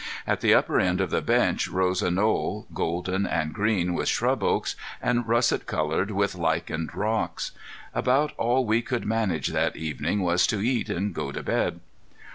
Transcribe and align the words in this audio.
At 0.25 0.41
the 0.41 0.55
upper 0.55 0.79
end 0.79 0.99
of 0.99 1.11
the 1.11 1.21
bench 1.21 1.67
rose 1.67 2.01
a 2.01 2.09
knoll, 2.09 2.65
golden 2.73 3.27
and 3.27 3.53
green 3.53 3.93
with 3.93 4.09
scrub 4.09 4.41
oaks, 4.41 4.75
and 4.99 5.27
russet 5.27 5.67
colored 5.67 6.09
with 6.09 6.31
its 6.33 6.39
lichened 6.39 6.95
rocks. 6.95 7.51
About 7.93 8.31
all 8.35 8.65
we 8.65 8.81
could 8.81 9.05
manage 9.05 9.49
that 9.49 9.75
evening 9.75 10.21
was 10.23 10.47
to 10.47 10.59
eat 10.59 10.89
and 10.89 11.13
go 11.13 11.31
to 11.31 11.43
bed. 11.43 11.81